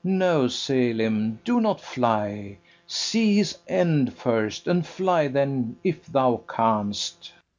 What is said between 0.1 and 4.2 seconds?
No, Selim, do not fly: See his end